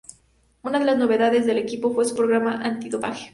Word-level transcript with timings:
Una 0.63 0.79
de 0.79 0.85
las 0.85 0.97
novedades 0.97 1.45
del 1.45 1.59
equipo 1.59 1.93
fue 1.93 2.05
su 2.05 2.15
programa 2.15 2.59
antidopaje. 2.63 3.29